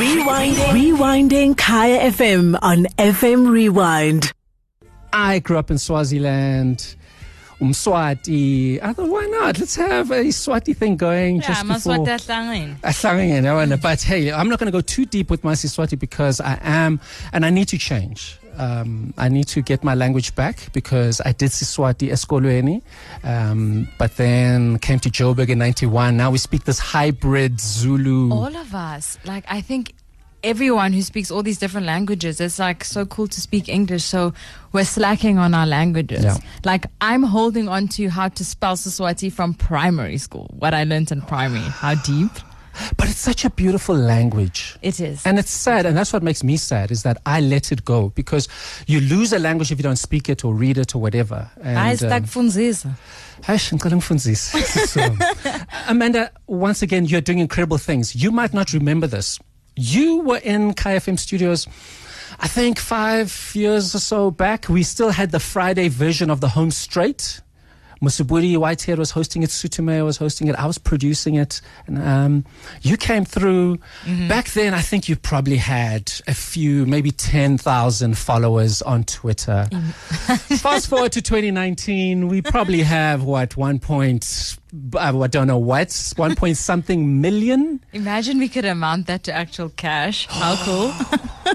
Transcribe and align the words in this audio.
Rewinding. 0.00 0.72
Rewinding 0.72 1.56
Kaya 1.58 2.10
FM 2.10 2.58
on 2.62 2.84
FM 2.96 3.50
Rewind. 3.50 4.32
I 5.12 5.40
grew 5.40 5.58
up 5.58 5.70
in 5.70 5.76
Swaziland. 5.76 6.96
Umswati. 7.60 8.82
I 8.82 8.94
thought, 8.94 9.10
why 9.10 9.26
not? 9.26 9.58
Let's 9.58 9.76
have 9.76 10.10
a 10.10 10.24
Swati 10.28 10.74
thing 10.74 10.96
going 10.96 11.36
Yeah, 11.36 11.48
just 11.48 11.66
before. 11.66 11.96
Maswati 11.96 12.06
ahlangene. 12.18 12.80
Ahlangene, 12.80 13.46
I 13.46 13.52
wanna- 13.54 13.76
But 13.76 14.00
hey, 14.00 14.32
I'm 14.32 14.48
not 14.48 14.58
going 14.58 14.72
to 14.72 14.72
go 14.72 14.80
too 14.80 15.04
deep 15.04 15.28
with 15.28 15.44
my 15.44 15.52
Siswati 15.52 15.98
because 15.98 16.40
I 16.40 16.58
am, 16.62 16.98
and 17.34 17.44
I 17.44 17.50
need 17.50 17.68
to 17.68 17.76
change. 17.76 18.38
Um, 18.60 19.14
I 19.16 19.30
need 19.30 19.48
to 19.48 19.62
get 19.62 19.82
my 19.82 19.94
language 19.94 20.34
back 20.34 20.70
because 20.74 21.22
I 21.24 21.32
did 21.32 21.50
Siswati 21.50 22.10
eskolweni, 22.10 22.82
um, 23.24 23.88
but 23.96 24.18
then 24.18 24.78
came 24.80 24.98
to 25.00 25.08
Joburg 25.08 25.48
in 25.48 25.58
91. 25.58 26.14
Now 26.18 26.30
we 26.30 26.36
speak 26.36 26.64
this 26.64 26.78
hybrid 26.78 27.58
Zulu. 27.58 28.30
All 28.30 28.54
of 28.54 28.74
us. 28.74 29.16
Like, 29.24 29.44
I 29.48 29.62
think 29.62 29.94
everyone 30.44 30.92
who 30.92 31.00
speaks 31.00 31.30
all 31.30 31.42
these 31.42 31.58
different 31.58 31.86
languages, 31.86 32.38
it's 32.38 32.58
like 32.58 32.84
so 32.84 33.06
cool 33.06 33.28
to 33.28 33.40
speak 33.40 33.70
English. 33.70 34.04
So 34.04 34.34
we're 34.72 34.84
slacking 34.84 35.38
on 35.38 35.54
our 35.54 35.66
languages. 35.66 36.22
Yeah. 36.22 36.36
Like, 36.62 36.84
I'm 37.00 37.22
holding 37.22 37.66
on 37.66 37.88
to 37.88 38.10
how 38.10 38.28
to 38.28 38.44
spell 38.44 38.76
Siswati 38.76 39.32
from 39.32 39.54
primary 39.54 40.18
school, 40.18 40.54
what 40.58 40.74
I 40.74 40.84
learned 40.84 41.10
in 41.12 41.22
primary. 41.22 41.62
How 41.62 41.94
deep 41.94 42.30
But 42.96 43.08
it's 43.08 43.18
such 43.18 43.44
a 43.44 43.50
beautiful 43.50 43.94
language. 43.96 44.76
it 44.82 45.00
is. 45.00 45.26
And 45.26 45.38
it's 45.38 45.50
sad, 45.50 45.86
and 45.86 45.96
that's 45.96 46.12
what 46.12 46.22
makes 46.22 46.42
me 46.44 46.56
sad, 46.56 46.90
is 46.90 47.02
that 47.02 47.20
I 47.26 47.40
let 47.40 47.72
it 47.72 47.84
go 47.84 48.10
because 48.10 48.48
you 48.86 49.00
lose 49.00 49.32
a 49.32 49.38
language 49.38 49.72
if 49.72 49.78
you 49.78 49.82
don't 49.82 49.96
speak 49.98 50.28
it 50.28 50.44
or 50.44 50.54
read 50.54 50.78
it 50.78 50.94
or 50.94 51.00
whatever. 51.00 51.50
And, 51.62 51.76
Hayi, 51.76 52.02
um, 52.02 52.22
sitakufundisa. 52.24 52.90
Eish, 53.42 53.72
ngicela 53.72 53.92
ungifundise. 53.92 54.50
So, 54.90 55.00
Amanda, 55.88 56.30
once 56.46 56.82
again, 56.82 57.04
you're 57.06 57.20
doing 57.20 57.38
incredible 57.38 57.78
things. 57.78 58.14
You 58.14 58.30
might 58.30 58.52
not 58.52 58.72
remember 58.72 59.06
this. 59.06 59.38
You 59.76 60.20
were 60.20 60.38
in 60.38 60.74
KFM 60.74 61.18
studios, 61.18 61.66
I 62.38 62.48
think 62.48 62.78
five 62.78 63.50
years 63.54 63.94
or 63.94 64.00
so 64.00 64.30
back. 64.30 64.68
We 64.68 64.82
still 64.82 65.10
had 65.10 65.30
the 65.30 65.40
Friday 65.40 65.88
version 65.88 66.30
of 66.30 66.40
the 66.40 66.48
Home 66.48 66.70
Straight. 66.70 67.40
Musuburi 68.02 68.56
Whitehead 68.56 68.98
was 68.98 69.10
hosting 69.10 69.42
it. 69.42 69.50
Sutume 69.50 70.04
was 70.04 70.16
hosting 70.16 70.48
it. 70.48 70.56
I 70.56 70.66
was 70.66 70.78
producing 70.78 71.34
it. 71.34 71.60
And 71.86 71.98
um, 71.98 72.44
you 72.82 72.96
came 72.96 73.24
through. 73.24 73.78
Back 74.28 74.50
then, 74.50 74.72
I 74.72 74.80
think 74.80 75.08
you 75.08 75.16
probably 75.16 75.56
had 75.56 76.10
a 76.26 76.34
few, 76.34 76.86
maybe 76.86 77.10
10,000 77.10 78.16
followers 78.16 78.80
on 78.82 79.04
Twitter. 79.04 79.68
Fast 80.58 80.88
forward 80.88 81.12
to 81.12 81.22
2019, 81.22 82.28
we 82.28 82.40
probably 82.40 82.80
have 82.82 83.22
what, 83.22 83.56
1 83.56 83.78
point, 83.80 84.56
I 84.96 85.26
don't 85.26 85.46
know 85.48 85.58
what, 85.58 86.12
1 86.16 86.36
point 86.36 86.56
something 86.56 87.20
million? 87.20 87.80
Imagine 87.92 88.38
we 88.38 88.48
could 88.48 88.64
amount 88.64 89.06
that 89.08 89.24
to 89.24 89.32
actual 89.32 89.68
cash. 89.70 90.26
How 90.28 90.54
cool. 90.64 90.92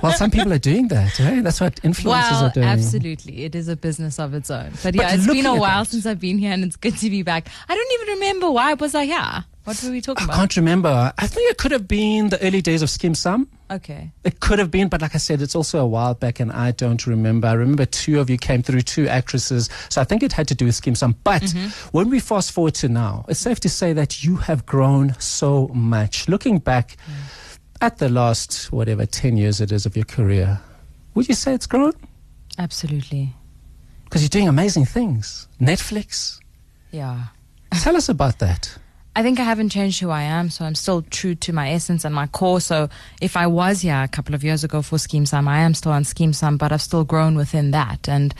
Well, 0.04 0.12
some 0.14 0.32
people 0.32 0.52
are 0.52 0.58
doing 0.60 0.90
that, 0.90 1.18
eh? 1.20 1.42
That's 1.42 1.62
what 1.62 1.76
influencers 1.78 2.06
Well, 2.06 2.44
are 2.46 2.50
doing. 2.52 2.68
absolutely. 2.68 3.46
It 3.46 3.56
is 3.56 3.68
a 3.70 3.76
business 3.78 4.20
of 4.20 4.34
its 4.34 4.50
own. 4.52 4.72
But, 4.72 4.84
But 4.84 4.96
yeah, 4.96 5.14
it's 5.14 5.28
been 5.28 5.46
a 5.46 5.56
while 5.56 5.84
that- 5.86 5.92
since 5.92 6.06
I've 6.06 6.20
been 6.20 6.38
here 6.38 6.52
and 6.52 6.64
it's 6.64 6.76
good 6.76 6.98
to 6.98 7.10
be 7.10 7.22
back. 7.24 7.48
I 7.70 7.76
don't 7.76 7.92
even 8.02 8.08
remember 8.16 8.52
why 8.52 8.72
I 8.72 8.74
was 8.74 8.94
I 8.94 9.06
here. 9.06 9.46
What 9.66 9.82
were 9.84 9.90
we 9.92 10.00
talking 10.00 10.24
about? 10.26 10.36
I 10.36 10.40
can't 10.40 10.56
remember. 10.58 11.12
I 11.18 11.28
think 11.28 11.50
it 11.52 11.58
could 11.58 11.72
have 11.72 11.88
been 11.88 12.30
the 12.30 12.40
early 12.46 12.62
days 12.62 12.82
of 12.84 12.90
Skeem 12.90 13.12
Saam. 13.16 13.48
Okay. 13.72 14.12
It 14.24 14.40
could 14.40 14.60
have 14.60 14.70
been, 14.70 14.90
but 14.90 15.02
like 15.02 15.16
I 15.16 15.18
said, 15.18 15.42
it's 15.42 15.56
also 15.56 15.80
a 15.80 15.88
while 15.88 16.14
back 16.14 16.40
and 16.40 16.52
I 16.52 16.70
don't 16.72 17.06
remember. 17.08 17.48
I 17.48 17.54
remember 17.54 17.86
two 17.86 18.20
of 18.20 18.30
you 18.30 18.38
came 18.38 18.62
through, 18.62 18.82
two 18.82 19.08
actresses. 19.08 19.70
So 19.90 20.02
I 20.02 20.04
think 20.04 20.22
it 20.22 20.32
had 20.32 20.48
to 20.50 20.56
do 20.56 20.66
with 20.66 20.80
Skeem 20.80 20.94
Saam. 20.96 21.16
But 21.24 21.42
Mm-hmm. 21.42 21.68
when 21.98 22.10
we 22.12 22.20
fast 22.20 22.52
forward 22.52 22.76
to 22.76 22.88
now, 22.90 23.26
it's 23.28 23.40
safe 23.40 23.60
to 23.62 23.70
say 23.70 23.92
that 23.94 24.24
you 24.24 24.36
have 24.38 24.66
grown 24.68 25.16
so 25.20 25.68
much. 25.70 26.30
Looking 26.30 26.60
back 26.60 26.96
Mm. 27.10 27.58
at 27.82 27.98
the 27.98 28.08
last, 28.10 28.72
whatever, 28.72 29.06
10 29.08 29.36
years 29.36 29.60
it 29.62 29.72
is 29.72 29.86
of 29.88 29.96
your 29.96 30.06
career, 30.06 30.60
would 31.16 31.28
you 31.28 31.34
say 31.36 31.54
it's 31.56 31.66
grown? 31.66 31.94
Absolutely. 32.60 33.34
Because 34.04 34.22
you're 34.22 34.30
doing 34.30 34.48
amazing 34.48 34.86
things. 34.86 35.48
Netflix. 35.60 36.40
Yeah. 36.92 37.25
Tell 37.81 37.98
us 37.98 38.08
about 38.09 38.38
that. 38.40 38.78
I 39.18 39.24
think 39.24 39.40
I 39.40 39.44
haven't 39.44 39.70
changed 39.70 40.02
who 40.02 40.09
I 40.09 40.24
am, 40.24 40.50
so 40.50 40.66
I'm 40.66 40.76
still 40.76 41.02
true 41.03 41.36
to 41.36 41.53
my 41.53 41.72
essence 41.72 42.03
and 42.03 42.14
my 42.14 42.28
core. 42.28 42.59
So 42.59 42.90
if 43.22 43.38
I 43.38 43.48
was 43.48 43.80
here 43.80 43.96
a 44.03 44.09
couple 44.09 44.36
of 44.36 44.44
years 44.44 44.66
ago 44.66 44.81
for 44.81 44.98
Skeem 44.98 45.22
Saam, 45.22 45.48
I 45.48 45.59
am 45.59 45.74
still 45.74 45.94
on 45.94 46.03
Skeem 46.03 46.31
Saam, 46.31 46.58
but 46.58 46.74
I've 46.74 46.81
still 46.81 47.06
grown 47.06 47.36
within 47.36 47.72
that. 47.72 48.09
And 48.09 48.36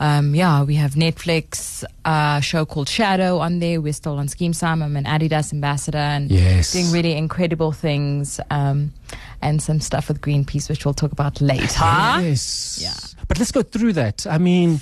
um, 0.00 0.34
yeah, 0.34 0.64
we 0.64 0.74
have 0.74 0.92
Netflix 0.92 1.82
uh, 2.04 2.40
show 2.40 2.66
called 2.66 2.90
Shadow 2.90 3.38
on 3.38 3.60
there. 3.60 3.80
We're 3.80 3.94
still 3.94 4.18
on 4.18 4.26
Skeem 4.26 4.50
Saam. 4.50 4.82
I'm 4.82 4.98
an 4.98 5.04
Adidas 5.04 5.50
ambassador 5.54 5.96
and 5.96 6.30
Yes. 6.30 6.72
doing 6.74 6.92
really 6.92 7.12
incredible 7.14 7.72
things 7.72 8.38
um, 8.50 8.92
and 9.40 9.62
some 9.62 9.80
stuff 9.80 10.08
with 10.08 10.20
Greenpeace, 10.20 10.68
which 10.68 10.84
we'll 10.84 10.92
talk 10.92 11.12
about 11.12 11.40
later. 11.40 11.64
Yes. 11.80 12.78
Yeah. 12.82 12.92
But 13.28 13.38
let's 13.38 13.50
go 13.52 13.62
through 13.62 13.94
that. 13.94 14.26
I 14.26 14.36
mean, 14.36 14.80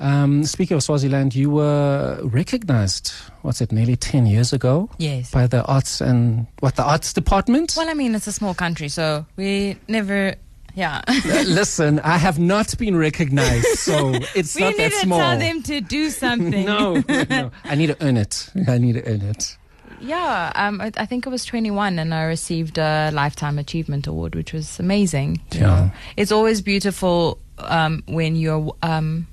um, 0.00 0.44
speaking 0.44 0.76
of 0.76 0.82
Swaziland, 0.82 1.34
you 1.34 1.50
were 1.50 2.18
recognized, 2.24 3.12
what's 3.42 3.60
it, 3.60 3.70
nearly 3.70 3.96
10 3.96 4.26
years 4.26 4.52
ago? 4.52 4.88
Yes. 4.98 5.30
By 5.30 5.46
the 5.46 5.64
arts 5.66 6.00
and, 6.00 6.46
what, 6.60 6.76
the 6.76 6.82
arts 6.82 7.12
department? 7.12 7.74
Well, 7.76 7.88
I 7.88 7.94
mean, 7.94 8.14
it's 8.14 8.26
a 8.26 8.32
small 8.32 8.54
country, 8.54 8.88
so 8.88 9.26
we 9.36 9.76
never, 9.88 10.34
yeah. 10.74 11.02
Listen, 11.46 12.00
I 12.00 12.16
have 12.16 12.38
not 12.38 12.76
been 12.78 12.96
recognized, 12.96 13.66
so 13.78 14.14
it's 14.34 14.54
we 14.54 14.62
not 14.62 14.70
need 14.70 14.78
that 14.78 14.92
to 14.92 14.98
small. 15.00 15.18
tell 15.18 15.38
them 15.38 15.62
to 15.64 15.80
do 15.82 16.08
something. 16.10 16.64
no, 16.64 17.02
no, 17.28 17.50
I 17.64 17.74
need 17.74 17.88
to 17.88 17.96
earn 18.00 18.16
it. 18.16 18.48
I 18.66 18.78
need 18.78 18.94
to 18.94 19.06
earn 19.06 19.20
it. 19.20 19.58
Yeah, 20.00 20.50
um, 20.54 20.80
I, 20.80 20.90
I 20.96 21.04
think 21.04 21.26
I 21.26 21.30
was 21.30 21.44
21 21.44 21.98
and 21.98 22.14
I 22.14 22.22
received 22.22 22.78
a 22.78 23.10
Lifetime 23.12 23.58
Achievement 23.58 24.06
Award, 24.06 24.34
which 24.34 24.54
was 24.54 24.80
amazing. 24.80 25.42
Yeah. 25.52 25.60
know. 25.60 25.90
It's 26.16 26.32
always 26.32 26.62
beautiful 26.62 27.38
um, 27.58 28.02
when 28.06 28.34
you're 28.34 28.74
um, 28.82 29.26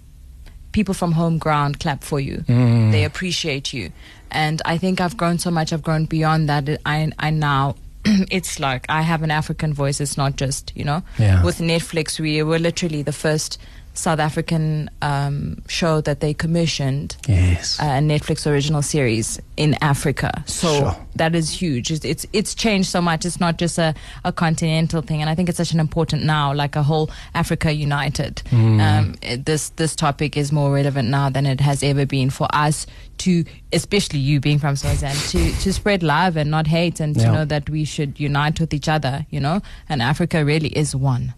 people 0.77 0.93
from 0.93 1.11
home 1.13 1.37
ground 1.39 1.79
clap 1.79 2.03
for 2.03 2.19
you. 2.19 2.37
Mm. 2.47 2.91
They 2.91 3.03
appreciate 3.03 3.73
you. 3.73 3.91
And 4.29 4.61
I 4.73 4.77
think 4.77 5.01
I've 5.01 5.17
grown 5.17 5.39
so 5.39 5.49
much, 5.49 5.73
I've 5.73 5.81
grown 5.81 6.05
beyond 6.05 6.47
that. 6.49 6.69
I, 6.85 7.11
I 7.27 7.29
now. 7.31 7.75
It's 8.37 8.59
like 8.59 8.85
I 8.89 9.01
have 9.01 9.23
an 9.23 9.31
African 9.31 9.73
voice. 9.73 9.99
It's 9.99 10.17
not 10.17 10.35
just, 10.37 10.71
you 10.75 10.85
know, 10.85 11.01
Yeah. 11.17 11.43
with 11.43 11.57
Netflix, 11.59 12.19
we 12.19 12.43
were 12.43 12.59
literally 12.59 13.01
the 13.03 13.11
first 13.11 13.59
South 13.97 14.19
African 14.19 14.89
um, 15.01 15.61
show 15.67 16.01
that 16.01 16.19
they 16.19 16.33
commissioned 16.33 17.17
Yes. 17.27 17.79
a 17.79 17.99
Netflix 17.99 18.45
original 18.45 18.81
series 18.81 19.39
in 19.57 19.75
Africa. 19.81 20.43
So 20.45 20.67
Sure. 20.79 20.95
that 21.15 21.33
is 21.35 21.49
huge. 21.49 21.89
It's, 21.91 22.05
it's 22.05 22.25
it's 22.31 22.53
changed 22.55 22.89
so 22.89 23.01
much. 23.01 23.25
It's 23.25 23.39
not 23.39 23.57
just 23.57 23.77
a, 23.79 23.93
a 24.23 24.31
continental 24.31 25.01
thing, 25.01 25.21
and 25.21 25.29
I 25.29 25.35
think 25.35 25.49
it's 25.49 25.57
such 25.57 25.71
an 25.73 25.79
important 25.79 26.23
now, 26.23 26.53
like 26.53 26.75
a 26.75 26.83
whole 26.83 27.09
Africa 27.33 27.71
united. 27.73 28.41
Um, 28.51 29.15
it- 29.21 29.45
this 29.45 29.69
this 29.77 29.95
topic 29.95 30.37
is 30.37 30.51
more 30.51 30.71
relevant 30.71 31.09
now 31.09 31.29
than 31.29 31.45
it 31.45 31.59
has 31.61 31.81
ever 31.83 32.05
been 32.05 32.29
for 32.29 32.47
us 32.53 32.85
to, 33.19 33.43
especially 33.73 34.19
you 34.19 34.39
being 34.39 34.59
from 34.59 34.75
Swaziland, 34.75 35.17
to 35.29 35.51
to 35.63 35.73
spread 35.73 36.03
love 36.03 36.37
and 36.37 36.51
not 36.51 36.67
hate, 36.67 36.99
and 36.99 37.15
to 37.19 37.25
know 37.31 37.45
that 37.45 37.69
we 37.69 37.83
should 37.85 38.19
unite 38.19 38.59
with 38.59 38.73
each 38.73 38.87
other. 38.87 39.25
You 39.31 39.39
know, 39.39 39.61
and 39.89 40.01
Africa 40.01 40.45
really 40.45 40.69
is 40.69 40.95
one. 40.95 41.33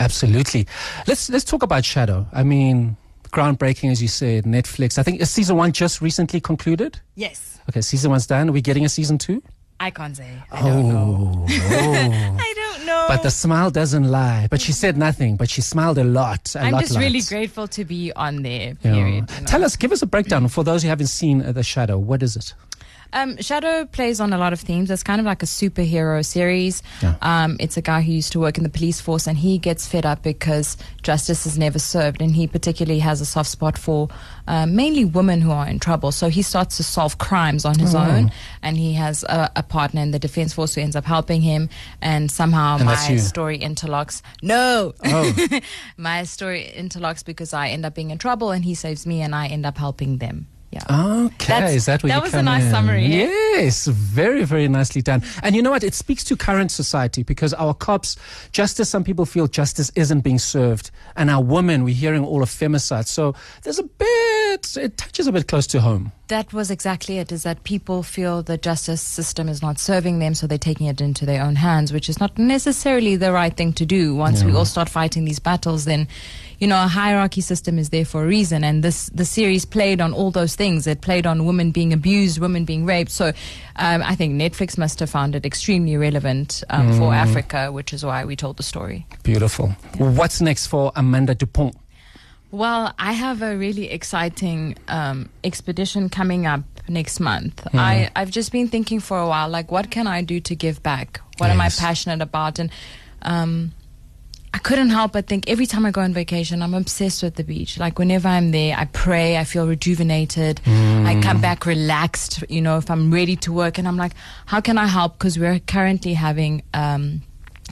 Absolutely. 0.00 0.66
Let's 1.06 1.30
let's 1.30 1.44
talk 1.44 1.62
about 1.62 1.84
Shadow. 1.84 2.26
I 2.32 2.42
mean, 2.42 2.96
groundbreaking, 3.30 3.90
as 3.90 4.00
you 4.02 4.08
said, 4.08 4.44
Netflix. 4.44 4.98
I 4.98 5.02
think 5.02 5.20
is 5.20 5.30
season 5.30 5.56
one 5.56 5.72
just 5.72 6.00
recently 6.00 6.40
concluded. 6.40 7.00
Yes, 7.14 7.50
Okay, 7.70 7.82
season 7.82 8.10
one's 8.10 8.26
done. 8.26 8.48
Are 8.48 8.52
we 8.52 8.60
getting 8.60 8.84
a 8.84 8.88
season 8.88 9.16
two? 9.16 9.42
I 9.78 9.90
can't 9.90 10.16
say. 10.16 10.28
I 10.50 10.60
don't 10.62 10.88
know. 10.88 11.46
oh. 11.48 12.36
I 12.40 12.52
don't 12.56 12.84
know. 12.84 13.06
But 13.08 13.22
the 13.22 13.30
smile 13.30 13.70
doesn't 13.70 14.04
lie. 14.04 14.48
But 14.50 14.60
she 14.60 14.72
said 14.72 14.96
nothing, 14.98 15.36
but 15.36 15.48
she 15.48 15.60
smiled 15.60 15.96
a 15.98 16.04
lot. 16.04 16.54
I'm 16.58 16.72
lot, 16.72 16.80
just 16.82 16.98
really 16.98 17.20
grateful 17.22 17.68
to 17.68 17.84
be 17.84 18.12
on 18.12 18.42
there. 18.42 18.76
Yeah. 18.82 18.92
Period. 18.92 19.30
you 19.30 19.40
know. 19.40 19.46
Tell 19.46 19.64
us, 19.64 19.76
give 19.76 19.92
us 19.92 20.02
a 20.02 20.06
breakdown 20.06 20.48
for 20.48 20.64
those 20.64 20.82
who 20.82 20.88
haven't 20.88 21.06
seen 21.06 21.42
uh, 21.42 21.52
The 21.52 21.62
Shadow. 21.62 21.96
What 21.96 22.22
is 22.22 22.36
it? 22.36 22.54
Um, 23.12 23.36
Shadow 23.38 23.84
plays 23.86 24.20
on 24.20 24.32
a 24.32 24.38
lot 24.38 24.52
of 24.52 24.60
themes. 24.60 24.90
It's 24.90 25.02
kind 25.02 25.20
of 25.20 25.26
like 25.26 25.42
a 25.42 25.46
superhero 25.46 26.24
series. 26.24 26.82
Yeah. 27.02 27.16
Um, 27.22 27.56
it's 27.58 27.76
a 27.76 27.82
guy 27.82 28.02
who 28.02 28.12
used 28.12 28.32
to 28.32 28.40
work 28.40 28.56
in 28.58 28.64
the 28.64 28.70
police 28.70 29.00
force 29.00 29.26
and 29.26 29.36
he 29.36 29.58
gets 29.58 29.86
fed 29.86 30.06
up 30.06 30.22
because 30.22 30.76
justice 31.02 31.46
is 31.46 31.58
never 31.58 31.78
served. 31.78 32.22
And 32.22 32.34
he 32.34 32.46
particularly 32.46 33.00
has 33.00 33.20
a 33.20 33.26
soft 33.26 33.50
spot 33.50 33.76
for 33.76 34.08
uh, 34.46 34.66
mainly 34.66 35.04
women 35.04 35.40
who 35.40 35.50
are 35.50 35.66
in 35.66 35.78
trouble. 35.80 36.12
So 36.12 36.28
he 36.28 36.42
starts 36.42 36.76
to 36.76 36.82
solve 36.82 37.18
crimes 37.18 37.64
on 37.64 37.78
his 37.78 37.94
Oh. 37.94 37.98
own. 37.98 38.30
And 38.62 38.76
he 38.76 38.92
has 38.94 39.24
a, 39.24 39.50
a 39.56 39.62
partner 39.62 40.00
in 40.02 40.12
the 40.12 40.18
defense 40.18 40.52
force 40.52 40.74
who 40.74 40.80
ends 40.80 40.94
up 40.96 41.04
helping 41.04 41.40
him. 41.42 41.68
And 42.00 42.30
somehow 42.30 42.76
And 42.76 42.84
my 42.86 43.16
story 43.16 43.58
interlocks. 43.58 44.22
No! 44.42 44.94
Oh, 45.04 45.34
my 45.96 46.22
story 46.24 46.72
interlocks 46.76 47.24
because 47.24 47.52
I 47.52 47.68
end 47.68 47.84
up 47.84 47.94
being 47.94 48.10
in 48.10 48.18
trouble 48.18 48.50
and 48.52 48.64
he 48.64 48.74
saves 48.74 49.06
me 49.06 49.20
and 49.22 49.34
I 49.34 49.48
end 49.48 49.66
up 49.66 49.78
helping 49.78 50.18
them. 50.18 50.46
Yeah. 50.70 51.24
okay. 51.26 51.46
That's- 51.46 51.74
is 51.74 51.86
that 51.86 52.02
where 52.02 52.12
that 52.12 52.22
was 52.22 52.32
a 52.32 52.42
nice 52.42 52.64
in? 52.64 52.70
summary, 52.70 53.04
eh? 53.06 53.26
Yes, 53.26 53.86
very, 53.86 54.44
very 54.44 54.68
nicely 54.68 55.02
done. 55.02 55.22
And 55.42 55.56
you 55.56 55.62
know 55.62 55.70
what? 55.70 55.82
It 55.82 55.94
speaks 55.94 56.22
to 56.24 56.36
current 56.36 56.70
society 56.70 57.24
because 57.24 57.52
our 57.54 57.74
cops, 57.74 58.16
justice, 58.52 58.88
some 58.88 59.02
people 59.02 59.26
feel 59.26 59.48
justice 59.48 59.90
isn't 59.96 60.20
being 60.20 60.38
served. 60.38 60.92
And 61.16 61.28
our 61.28 61.42
women, 61.42 61.82
we're 61.82 61.94
hearing 61.94 62.24
all 62.24 62.42
of 62.42 62.50
femicide. 62.50 63.08
So 63.08 63.34
there's 63.62 63.80
a 63.80 63.84
bit 63.84 64.30
bit, 64.50 64.76
it 64.76 64.96
touches 64.98 65.26
a 65.26 65.32
bit 65.32 65.48
close 65.48 65.66
to 65.68 65.80
home. 65.80 66.12
That 66.28 66.52
was 66.52 66.70
exactly 66.70 67.18
it. 67.18 67.32
Is 67.32 67.42
that 67.42 67.64
people 67.64 68.02
feel 68.02 68.42
the 68.42 68.56
justice 68.56 69.00
system 69.00 69.48
is 69.48 69.62
not 69.62 69.78
serving 69.78 70.18
them, 70.18 70.34
so 70.34 70.46
they're 70.46 70.58
taking 70.58 70.86
it 70.86 71.00
into 71.00 71.26
their 71.26 71.42
own 71.42 71.56
hands, 71.56 71.92
which 71.92 72.08
is 72.08 72.20
not 72.20 72.38
necessarily 72.38 73.16
the 73.16 73.32
right 73.32 73.56
thing 73.56 73.72
to 73.74 73.86
do. 73.86 74.14
Once 74.14 74.44
we 74.44 74.54
all 74.54 74.64
start 74.64 74.88
fighting 74.88 75.24
these 75.24 75.38
battles, 75.38 75.84
then 75.84 76.06
you 76.60 76.66
know 76.68 76.84
a 76.84 76.86
hierarchy 76.86 77.40
system 77.40 77.78
is 77.78 77.88
there 77.88 78.04
for 78.04 78.22
a 78.22 78.26
reason. 78.26 78.62
And 78.62 78.84
this 78.84 79.10
the 79.14 79.24
series 79.24 79.64
played 79.64 80.00
on 80.00 80.12
all 80.12 80.30
those 80.30 80.54
things. 80.54 80.86
It 80.86 81.00
played 81.00 81.26
on 81.26 81.46
women 81.46 81.72
being 81.72 81.92
abused, 81.92 82.38
women 82.38 82.64
being 82.64 82.84
raped. 82.86 83.10
So 83.10 83.32
um, 83.76 84.02
I 84.02 84.14
think 84.14 84.34
Netflix 84.34 84.78
must 84.78 85.00
have 85.00 85.10
found 85.10 85.34
it 85.34 85.44
extremely 85.44 85.96
relevant 85.96 86.62
um, 86.70 86.92
for 86.98 87.12
Africa, 87.12 87.72
which 87.72 87.92
is 87.92 88.04
why 88.04 88.24
we 88.24 88.36
told 88.36 88.58
the 88.58 88.62
story. 88.62 89.06
Beautiful. 89.22 89.68
What's 89.98 90.40
next 90.40 90.66
for 90.68 90.92
Amanda 90.94 91.34
Du-Pont? 91.34 91.74
Well, 92.52 92.92
I 92.98 93.12
have 93.12 93.42
a 93.42 93.56
really 93.56 93.90
exciting 93.90 94.76
um, 94.88 95.30
expedition 95.44 96.08
coming 96.08 96.46
up 96.46 96.62
next 96.88 97.20
month. 97.20 97.64
I, 97.72 98.10
I've 98.16 98.32
just 98.32 98.50
been 98.50 98.66
thinking 98.66 98.98
for 98.98 99.18
a 99.18 99.26
while, 99.28 99.48
like, 99.48 99.70
what 99.70 99.90
can 99.92 100.08
I 100.08 100.22
do 100.22 100.40
to 100.40 100.56
give 100.56 100.82
back? 100.82 101.20
What 101.38 101.50
am 101.50 101.60
I 101.60 101.68
passionate 101.68 102.20
about? 102.20 102.58
And 102.58 102.70
um, 103.22 103.72
I 104.52 104.58
couldn't 104.58 104.90
help 104.90 105.12
but 105.12 105.26
think 105.26 105.48
every 105.48 105.66
time 105.66 105.86
I 105.86 105.90
go 105.90 106.00
on 106.00 106.12
vacation, 106.12 106.62
I'm 106.62 106.74
obsessed 106.74 107.22
with 107.22 107.36
the 107.36 107.44
beach. 107.44 107.78
Like, 107.78 107.98
whenever 107.98 108.28
I'm 108.28 108.50
there, 108.50 108.76
I 108.76 108.84
pray, 108.86 109.36
I 109.38 109.44
feel 109.44 109.66
rejuvenated. 109.66 110.60
I 110.66 111.20
come 111.22 111.40
back 111.40 111.66
relaxed, 111.66 112.44
you 112.48 112.60
know, 112.60 112.76
if 112.76 112.90
I'm 112.90 113.12
ready 113.12 113.36
to 113.36 113.52
work. 113.52 113.78
And 113.78 113.86
I'm 113.86 113.96
like, 113.96 114.12
how 114.46 114.60
can 114.60 114.76
I 114.76 114.86
help? 114.86 115.18
Because 115.18 115.38
we're 115.38 115.60
currently 115.60 116.14
having. 116.14 116.62
Um, 116.74 117.22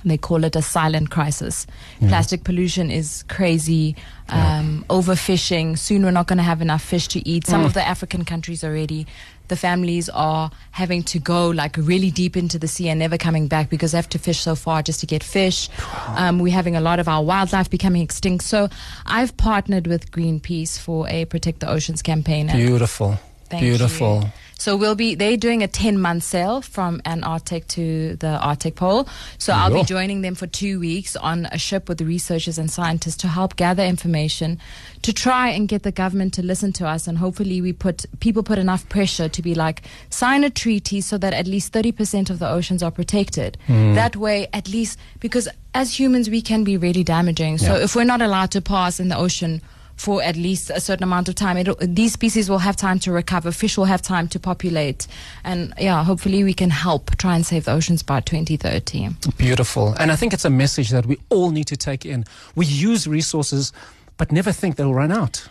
they 0.04 0.18
call 0.18 0.44
it 0.44 0.56
a 0.56 0.62
silent 0.62 1.10
crisis. 1.10 1.66
Plastic 2.00 2.44
pollution 2.44 2.90
is 2.90 3.24
crazy. 3.28 3.96
Um, 4.28 4.84
Overfishing. 4.90 5.78
Soon 5.78 6.04
we're 6.04 6.10
not 6.10 6.26
going 6.26 6.36
to 6.36 6.42
have 6.42 6.60
enough 6.60 6.82
fish 6.82 7.08
to 7.08 7.26
eat. 7.28 7.46
Some 7.46 7.64
of 7.64 7.74
the 7.74 7.86
African 7.86 8.24
countries 8.24 8.62
already, 8.62 9.06
the 9.48 9.56
families 9.56 10.08
are 10.10 10.50
having 10.72 11.02
to 11.04 11.18
go 11.18 11.48
like 11.48 11.76
really 11.78 12.10
deep 12.10 12.36
into 12.36 12.58
the 12.58 12.68
sea 12.68 12.88
and 12.90 12.98
never 12.98 13.16
coming 13.16 13.48
back 13.48 13.70
because 13.70 13.92
they 13.92 13.98
have 13.98 14.08
to 14.10 14.18
fish 14.18 14.40
so 14.40 14.54
far 14.54 14.82
just 14.82 15.00
to 15.00 15.06
get 15.06 15.22
fish. 15.24 15.70
Um, 16.08 16.38
we're 16.38 16.52
having 16.52 16.76
a 16.76 16.80
lot 16.80 17.00
of 17.00 17.08
our 17.08 17.22
wildlife 17.22 17.70
becoming 17.70 18.02
extinct. 18.02 18.44
So 18.44 18.68
I've 19.06 19.36
partnered 19.36 19.86
with 19.86 20.10
Greenpeace 20.12 20.78
for 20.78 21.08
a 21.08 21.24
Protect 21.24 21.60
the 21.60 21.70
Oceans 21.70 22.02
campaign. 22.02 22.48
Beautiful. 22.48 23.18
Thank 23.48 23.62
Beautiful. 23.62 24.22
you. 24.24 24.30
So 24.58 24.76
we'll 24.76 24.96
be 24.96 25.14
they're 25.14 25.36
doing 25.36 25.62
a 25.62 25.68
ten 25.68 25.98
month 26.00 26.24
sail 26.24 26.60
from 26.62 27.00
Antarctic 27.06 27.68
to 27.68 28.16
the 28.16 28.38
Arctic 28.38 28.74
Pole. 28.74 29.08
So 29.38 29.52
I'll 29.52 29.72
be 29.72 29.84
joining 29.84 30.22
them 30.22 30.34
for 30.34 30.48
two 30.48 30.80
weeks 30.80 31.14
on 31.14 31.46
a 31.52 31.58
ship 31.58 31.88
with 31.88 32.00
researchers 32.00 32.58
and 32.58 32.68
scientists 32.70 33.16
to 33.18 33.28
help 33.28 33.54
gather 33.56 33.84
information 33.84 34.58
to 35.02 35.12
try 35.12 35.50
and 35.50 35.68
get 35.68 35.84
the 35.84 35.92
government 35.92 36.34
to 36.34 36.42
listen 36.42 36.72
to 36.72 36.86
us 36.88 37.06
and 37.06 37.18
hopefully 37.18 37.60
we 37.62 37.72
put 37.72 38.04
people 38.18 38.42
put 38.42 38.58
enough 38.58 38.88
pressure 38.88 39.28
to 39.28 39.40
be 39.42 39.54
like 39.54 39.82
sign 40.10 40.42
a 40.42 40.50
treaty 40.50 41.00
so 41.00 41.16
that 41.18 41.32
at 41.32 41.46
least 41.46 41.72
thirty 41.72 41.92
percent 41.92 42.28
of 42.28 42.40
the 42.40 42.48
oceans 42.50 42.82
are 42.82 42.90
protected. 42.90 43.56
Hmm. 43.68 43.94
That 43.94 44.16
way 44.16 44.48
at 44.52 44.68
least 44.68 44.98
because 45.20 45.48
as 45.72 45.98
humans 45.98 46.28
we 46.28 46.42
can 46.42 46.64
be 46.64 46.76
really 46.76 47.04
damaging. 47.04 47.58
So 47.58 47.76
Yeah. 47.76 47.84
if 47.84 47.94
we're 47.94 48.02
not 48.04 48.20
allowed 48.22 48.50
to 48.50 48.60
pass 48.60 48.98
in 48.98 49.08
the 49.08 49.16
ocean 49.16 49.62
for 49.98 50.22
at 50.22 50.36
least 50.36 50.70
a 50.70 50.80
certain 50.80 51.04
amount 51.04 51.28
of 51.28 51.34
time. 51.34 51.56
It'll, 51.56 51.76
these 51.80 52.12
species 52.12 52.48
will 52.48 52.58
have 52.58 52.76
time 52.76 52.98
to 53.00 53.12
recover. 53.12 53.52
Fish 53.52 53.76
will 53.76 53.84
have 53.84 54.00
time 54.00 54.28
to 54.28 54.38
populate, 54.38 55.06
and 55.44 55.74
yeah, 55.78 56.02
hopefully 56.04 56.44
we 56.44 56.54
can 56.54 56.70
help 56.70 57.16
try 57.16 57.34
and 57.34 57.44
save 57.44 57.64
the 57.64 57.72
oceans 57.72 58.02
by 58.02 58.20
2030. 58.20 59.08
Beautiful. 59.36 59.94
And 59.98 60.10
I 60.10 60.16
think 60.16 60.32
it's 60.32 60.44
a 60.44 60.50
message 60.50 60.90
that 60.90 61.04
we 61.04 61.18
all 61.28 61.50
need 61.50 61.66
to 61.66 61.76
take 61.76 62.06
in. 62.06 62.24
We 62.54 62.66
use 62.66 63.06
resources, 63.06 63.72
but 64.16 64.32
never 64.32 64.52
think 64.52 64.76
they'll 64.76 64.94
run 64.94 65.12
out. 65.12 65.48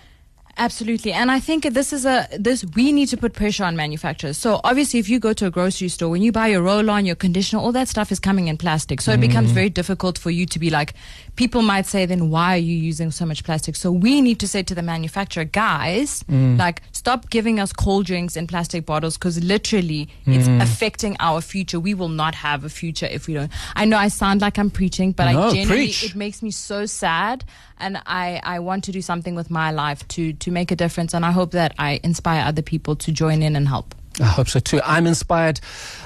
Absolutely, 0.60 1.14
and 1.14 1.30
I 1.30 1.40
think 1.40 1.72
this 1.74 1.94
is 1.94 2.04
a 2.04 2.28
this 2.38 2.66
we 2.76 2.92
need 2.92 3.10
to 3.10 3.18
put 3.18 3.34
pressure 3.34 3.64
on 3.64 3.76
manufacturers. 3.76 4.38
So 4.38 4.60
obviously, 4.64 5.00
if 5.00 5.08
you 5.08 5.20
go 5.20 5.32
to 5.34 5.46
a 5.46 5.52
grocery 5.52 5.88
store, 5.88 6.10
when 6.10 6.24
you 6.24 6.32
buy 6.32 6.48
your 6.48 6.64
roll-on, 6.64 7.06
your 7.06 7.16
conditioner, 7.16 7.62
all 7.62 7.72
that 7.74 7.88
stuff 7.88 8.12
is 8.12 8.20
coming 8.20 8.48
in 8.48 8.58
plastic. 8.58 9.00
So 9.02 9.12
it 9.12 9.20
becomes 9.20 9.52
mm. 9.52 9.54
very 9.54 9.70
difficult 9.70 10.18
for 10.18 10.32
you 10.32 10.46
to 10.48 10.58
be 10.58 10.70
like. 10.72 10.96
People 11.36 11.62
might 11.62 11.86
say, 11.86 12.08
then 12.08 12.32
why 12.32 12.56
are 12.56 12.58
you 12.58 12.76
using 12.76 13.12
so 13.12 13.24
much 13.24 13.44
plastic? 13.44 13.76
So 13.76 13.92
we 13.92 14.22
need 14.22 14.40
to 14.40 14.48
say 14.48 14.64
to 14.64 14.74
the 14.74 14.82
manufacturer, 14.82 15.44
guys, 15.44 16.24
mm. 16.24 16.58
like 16.58 16.82
stop 17.08 17.30
giving 17.30 17.58
us 17.58 17.72
cold 17.72 18.06
drinks 18.06 18.36
in 18.36 18.48
plastic 18.48 18.86
bottles 18.86 19.18
because 19.18 19.42
literally 19.42 20.10
it's 20.26 20.50
affecting 20.62 21.16
our 21.22 21.40
future. 21.40 21.80
We 21.80 21.94
will 21.94 22.10
not 22.10 22.36
have 22.36 22.66
a 22.66 22.70
future 22.70 23.06
if 23.06 23.28
we 23.28 23.34
don't. 23.34 23.50
I 23.78 23.86
know 23.86 23.96
I 23.98 24.10
sound 24.10 24.42
like 24.42 24.60
I'm 24.60 24.70
preaching, 24.70 25.14
but 25.14 25.32
No, 25.32 25.44
I 25.44 25.54
genuinely 25.54 25.86
preach. 25.86 26.04
it 26.04 26.16
makes 26.16 26.44
me 26.44 26.52
so 26.52 26.86
sad 26.86 27.46
and 27.80 28.02
I, 28.06 28.42
I 28.44 28.60
want 28.60 28.84
to 28.86 28.92
do 28.92 29.02
something 29.02 29.36
with 29.36 29.50
my 29.50 29.72
life 29.72 30.06
to 30.10 30.34
to 30.34 30.52
make 30.52 30.70
a 30.70 30.76
difference 30.76 31.14
and 31.14 31.26
I 31.26 31.32
hope 31.32 31.52
that 31.52 31.74
I 31.80 32.02
inspire 32.04 32.44
other 32.46 32.62
people 32.62 32.98
to 32.98 33.12
join 33.14 33.42
in 33.42 33.56
and 33.56 33.70
help. 33.70 33.96
I 34.20 34.26
hope 34.26 34.50
so 34.50 34.60
too. 34.60 34.82
I'm 34.84 35.08
inspired. 35.08 35.62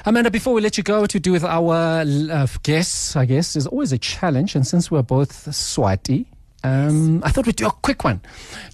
Amanda, 0.06 0.30
before 0.30 0.54
we 0.54 0.60
let 0.60 0.78
you 0.78 0.84
go 0.84 1.06
to 1.06 1.18
do 1.18 1.32
with 1.32 1.42
our 1.44 2.04
uh, 2.04 2.46
guests, 2.62 3.16
I 3.16 3.24
guess, 3.24 3.56
is 3.56 3.66
always 3.66 3.92
a 3.92 3.98
challenge. 3.98 4.54
And 4.54 4.64
since 4.64 4.88
we're 4.88 5.02
both 5.02 5.46
Swati, 5.48 6.26
um, 6.64 7.22
I 7.24 7.30
thought 7.30 7.46
we'd 7.46 7.56
do 7.56 7.66
a 7.66 7.72
quick 7.72 8.04
one. 8.04 8.20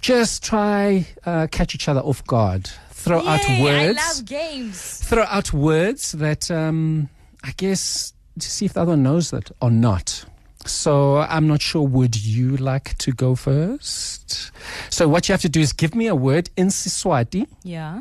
Just 0.01 0.43
try 0.45 1.07
uh, 1.25 1.47
catch 1.51 1.75
each 1.75 1.89
other 1.89 2.01
off 2.01 2.25
guard. 2.27 2.69
Throw 2.91 3.21
out 3.27 3.41
words. 3.61 3.99
I 3.99 4.09
love 4.09 4.25
games. 4.27 4.99
throw 5.05 5.23
out 5.23 5.53
words 5.53 6.13
that 6.13 6.51
um, 6.51 7.09
I 7.45 7.53
guess 7.57 8.13
to 8.39 8.51
see 8.51 8.67
if 8.67 8.73
the 8.75 8.81
other 8.83 8.91
one 8.93 9.03
knows 9.03 9.31
that 9.31 9.51
or 9.63 9.71
not. 9.71 10.25
So 10.67 11.19
I'm 11.19 11.47
not 11.47 11.63
sure. 11.63 11.83
Would 11.87 12.17
you 12.23 12.57
like 12.57 12.99
to 12.99 13.13
go 13.13 13.35
first? 13.35 14.51
So 14.91 15.09
what 15.09 15.29
you 15.29 15.33
have 15.33 15.41
to 15.43 15.49
do 15.49 15.61
is 15.61 15.73
give 15.73 15.95
me 15.95 16.09
a 16.09 16.15
word 16.15 16.51
in 16.57 16.67
Siswati, 16.69 17.47
Yeah. 17.63 18.01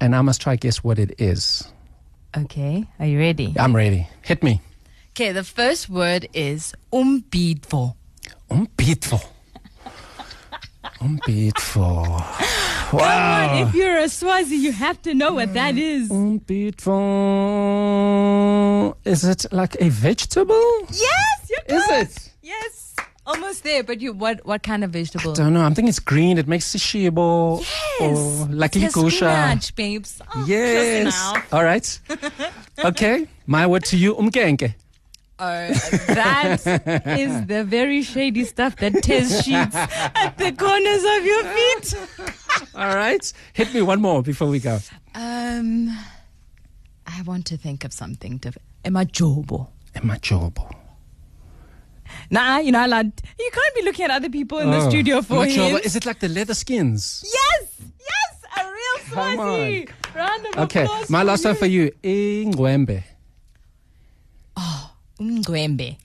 and 0.00 0.14
I 0.16 0.22
must 0.22 0.40
try 0.40 0.56
guess 0.56 0.82
what 0.82 0.98
it 0.98 1.14
is. 1.20 1.64
Okay. 2.36 2.86
Are 2.98 3.06
you 3.06 3.18
ready? 3.18 3.54
I'm 3.58 3.74
ready. 3.74 4.08
Hit 4.22 4.42
me. 4.42 4.60
Okay, 5.10 5.32
the 5.32 5.44
first 5.44 5.88
word 5.88 6.28
is 6.32 6.72
umbidvo. 6.92 7.94
Unbeatful. 8.50 9.20
Unbeatful. 11.00 12.04
Come 12.90 13.00
Wow. 13.00 13.50
on, 13.62 13.68
if 13.68 13.74
you're 13.74 13.98
a 13.98 14.08
Swazi, 14.08 14.56
you 14.56 14.72
have 14.72 15.02
to 15.02 15.12
know 15.14 15.34
what 15.34 15.52
that 15.54 15.76
is. 15.76 16.10
Unbeatful. 17.66 18.96
Is 19.04 19.24
it 19.24 19.46
like 19.52 19.76
a 19.80 19.88
vegetable? 19.90 20.86
Yes, 20.90 21.50
you're 21.50 21.78
Is 21.78 21.84
close. 21.86 22.00
it? 22.16 22.30
Yes. 22.42 22.94
Almost 23.26 23.64
there, 23.64 23.82
but 23.82 24.00
you 24.00 24.12
what 24.12 24.46
what 24.46 24.62
kind 24.62 24.84
of 24.84 24.90
vegetable? 24.92 25.32
I 25.32 25.34
don't 25.34 25.52
know. 25.52 25.62
I'm 25.62 25.74
thinking 25.74 25.88
it's 25.88 25.98
green. 25.98 26.38
It 26.38 26.46
makes 26.46 26.64
sishibo 26.72 27.58
Yes. 27.60 28.00
or 28.00 28.46
like 28.54 28.76
It's 28.76 28.94
likusha. 28.94 29.18
spinach, 29.34 29.74
babes. 29.74 30.20
Oh, 30.22 30.24
close 30.30 30.48
Yes. 30.48 31.00
enough. 31.02 31.52
All 31.52 31.64
right. 31.64 32.00
Okay. 32.84 33.26
My 33.46 33.66
word 33.66 33.84
to 33.86 33.96
you, 33.96 34.14
umkenke. 34.14 34.74
Oh, 35.38 35.68
that 36.06 36.60
is 37.18 37.46
the 37.46 37.62
very 37.64 38.02
shady 38.02 38.44
stuff 38.44 38.76
that 38.76 39.02
tears 39.02 39.44
sheets 39.44 39.74
at 39.76 40.34
the 40.38 40.50
corners 40.52 41.04
of 41.04 41.24
your 41.26 41.44
feet. 41.44 42.70
All 42.74 42.94
right. 42.94 43.32
Hit 43.52 43.74
me 43.74 43.82
one 43.82 44.00
more 44.00 44.22
before 44.22 44.48
we 44.48 44.60
go. 44.60 44.78
Um, 45.14 45.90
I 47.06 47.20
want 47.22 47.44
to 47.46 47.58
think 47.58 47.84
of 47.84 47.92
something 47.92 48.38
different. 48.38 48.66
Emajobo. 48.84 49.68
Majobo. 49.96 50.74
Nah, 52.30 52.58
you 52.58 52.72
know, 52.72 52.86
allowed. 52.86 53.12
You 53.38 53.50
can't 53.52 53.74
be 53.74 53.82
looking 53.82 54.04
at 54.06 54.10
other 54.12 54.30
people 54.30 54.58
in 54.58 54.70
the 54.70 54.88
studio 54.88 55.20
for 55.22 55.44
hints. 55.44 55.84
Is 55.86 55.96
it 55.96 56.06
like 56.06 56.20
the 56.20 56.28
leather 56.28 56.54
skins? 56.54 57.24
Yes, 57.30 57.68
yes, 58.00 58.42
a 58.58 58.64
real 58.64 59.04
Swazi. 59.10 59.88
Round 60.14 60.46
of 60.46 60.56
Okay. 60.64 60.84
applause 60.84 61.10
My 61.10 61.22
last 61.22 61.44
one 61.44 61.56
for 61.56 61.66
you. 61.66 61.90
Ingwembe. 62.02 63.02
Umgwembe 64.56 64.85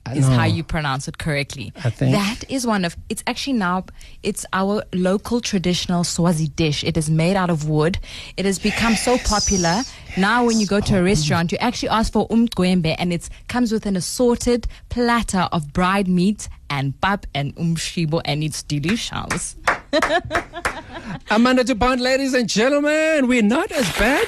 I 0.06 0.14
is 0.14 0.26
how 0.26 0.44
you 0.44 0.64
pronounce 0.64 1.06
it 1.08 1.18
correctly. 1.18 1.72
I 1.84 1.90
think. 1.90 2.14
that 2.14 2.44
is 2.48 2.66
one 2.66 2.84
of. 2.84 2.96
It's 3.08 3.22
actually 3.26 3.54
now. 3.54 3.84
It's 4.22 4.46
our 4.52 4.82
local 4.92 5.40
traditional 5.40 6.04
Swazi 6.04 6.48
dish. 6.48 6.82
It 6.82 6.96
is 6.96 7.10
made 7.10 7.36
out 7.36 7.50
of 7.50 7.68
wood. 7.68 7.98
It 8.36 8.44
has 8.46 8.58
become 8.58 8.94
so 8.94 9.18
popular. 9.18 9.82
Now, 10.16 10.44
when 10.46 10.60
you 10.60 10.66
go 10.66 10.80
to 10.80 10.98
a 10.98 11.02
restaurant, 11.02 11.52
you 11.52 11.58
actually 11.58 11.88
ask 11.90 12.12
for 12.12 12.26
umgwembe, 12.28 12.94
and 12.98 13.12
it 13.12 13.28
comes 13.48 13.72
with 13.72 13.86
an 13.86 13.96
assorted 13.96 14.66
platter 14.88 15.48
of 15.52 15.72
bride 15.72 16.08
meat 16.08 16.48
and 16.70 16.98
pap 17.00 17.26
and 17.34 17.54
umshibo, 17.56 18.20
and 18.24 18.42
it's 18.42 18.62
delicious. 18.62 19.56
Amanda 21.30 21.64
Du-Pont, 21.64 22.00
ladies 22.00 22.34
and 22.34 22.48
gentlemen, 22.48 23.26
we're 23.26 23.42
not 23.42 23.70
as 23.72 23.90
bad 23.98 24.26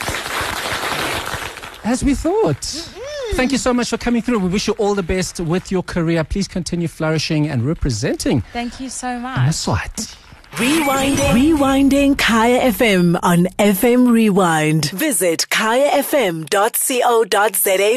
as 1.85 2.05
we 2.05 2.15
thought. 2.15 2.91
Thank 3.33 3.51
you 3.53 3.59
so 3.59 3.75
much 3.75 3.91
for 3.91 3.97
coming 3.99 4.23
through. 4.23 4.39
We 4.39 4.49
wish 4.49 4.69
you 4.69 4.75
all 4.75 4.95
the 4.95 5.03
best 5.03 5.41
with 5.41 5.73
your 5.73 5.83
career. 5.83 6.23
Please 6.25 6.47
continue 6.47 6.87
flourishing 6.89 7.49
and 7.49 7.67
representing 7.67 8.43
Thank 8.53 8.79
you 8.81 8.89
so 8.89 9.19
much. 9.19 9.55
Swat. 9.55 10.17
Rewinding. 10.53 11.33
Rewinding 11.35 12.17
Kaya 12.17 12.71
FM 12.71 13.19
on 13.25 13.47
FM 13.59 14.13
Rewind. 14.13 14.91
Visit 14.91 15.47
kayafm.co.za 15.51 16.45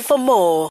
for 0.01 0.17
more. 0.17 0.65